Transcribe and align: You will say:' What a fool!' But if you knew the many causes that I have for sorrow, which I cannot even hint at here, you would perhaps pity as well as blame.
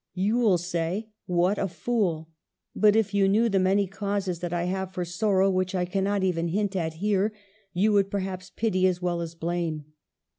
You 0.15 0.39
will 0.39 0.57
say:' 0.57 1.09
What 1.27 1.59
a 1.59 1.67
fool!' 1.67 2.29
But 2.75 2.95
if 2.95 3.13
you 3.13 3.27
knew 3.29 3.49
the 3.49 3.59
many 3.59 3.85
causes 3.85 4.39
that 4.39 4.51
I 4.51 4.63
have 4.63 4.91
for 4.91 5.05
sorrow, 5.05 5.51
which 5.51 5.75
I 5.75 5.85
cannot 5.85 6.23
even 6.23 6.47
hint 6.47 6.75
at 6.75 6.93
here, 6.95 7.33
you 7.71 7.93
would 7.93 8.09
perhaps 8.09 8.49
pity 8.49 8.87
as 8.87 8.99
well 8.99 9.21
as 9.21 9.35
blame. 9.35 9.85